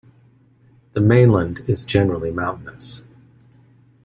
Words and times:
The 0.93 0.99
mainland 0.99 1.59
is 1.67 1.83
generally 1.83 2.31
mountainous. 2.31 3.03